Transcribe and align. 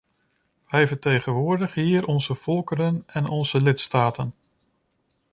Wij 0.69 0.87
vertegenwoordigen 0.87 1.83
hier 1.83 2.05
onze 2.05 2.35
volkeren 2.35 3.03
en 3.07 3.27
onze 3.27 3.61
lidstaten. 3.61 4.33